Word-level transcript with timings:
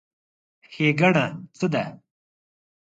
ښېګڼه 0.71 1.25
څه 1.57 1.67
ده؟ 1.73 1.83